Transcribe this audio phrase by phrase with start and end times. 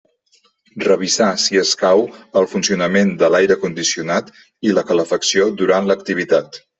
[0.83, 1.99] Revisar, si escau,
[2.41, 4.31] el funcionament de l'aire condicionat
[4.71, 6.59] i la calefacció durant l'activitat.